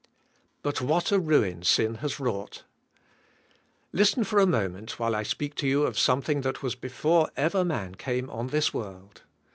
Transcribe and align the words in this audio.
But 0.63 0.81
what 0.81 1.11
a 1.11 1.19
ruin 1.19 1.61
sin 1.61 1.99
has 2.01 2.15
wroug 2.15 2.47
ht. 2.49 2.63
Listen 3.93 4.23
for 4.23 4.39
a 4.39 4.47
moment 4.47 4.97
while 4.97 5.15
I 5.15 5.21
speak 5.21 5.53
to 5.57 5.67
you 5.67 5.83
of 5.83 5.99
something 5.99 6.41
that 6.41 6.63
was 6.63 6.73
before 6.73 7.29
ever 7.37 7.63
man 7.63 7.93
came 7.93 8.27
on 8.31 8.47
this 8.47 8.73
world. 8.73 9.21